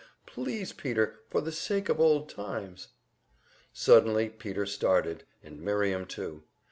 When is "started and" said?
4.65-5.61